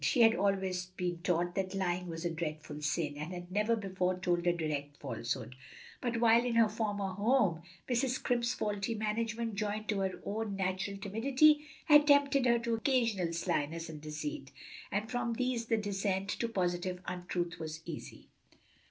[0.03, 4.17] She had always been taught that lying was a dreadful sin, and had never before
[4.17, 5.55] told a direct falsehood;
[6.01, 8.15] but while in her former home, Mrs.
[8.15, 13.89] Scrimp's faulty management, joined to her own natural timidity, had tempted her to occasional slyness
[13.89, 14.51] and deceit,
[14.91, 18.29] and from these the descent to positive untruth was easy.